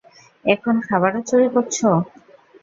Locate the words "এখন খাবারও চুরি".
0.45-1.47